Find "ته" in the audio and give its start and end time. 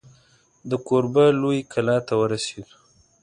2.07-2.13